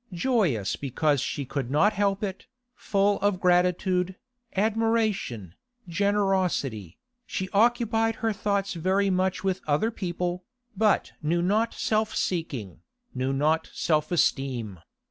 Joyous 0.13 0.75
because 0.77 1.21
she 1.21 1.45
could 1.45 1.69
not 1.69 1.93
help 1.93 2.23
it, 2.23 2.47
full 2.73 3.19
of 3.19 3.39
gratitude, 3.39 4.15
admiration, 4.55 5.53
generosity, 5.87 6.97
she 7.27 7.49
occupied 7.51 8.15
her 8.15 8.33
thoughts 8.33 8.73
very 8.73 9.11
much 9.11 9.43
with 9.43 9.61
other 9.67 9.91
people, 9.91 10.43
but 10.75 11.11
knew 11.21 11.43
not 11.43 11.75
self 11.75 12.15
seeking, 12.15 12.81
knew 13.13 13.31
not 13.31 13.69
self 13.73 14.11
esteem. 14.11 14.79